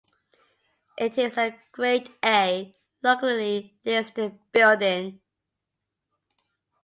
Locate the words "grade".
1.71-2.09